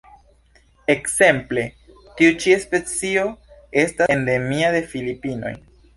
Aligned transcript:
Ekzemple 0.93 1.65
tiu 2.21 2.33
ĉi 2.45 2.57
specio 2.63 3.27
estas 3.83 4.15
endemia 4.17 4.73
de 4.79 4.85
Filipinoj. 4.95 5.55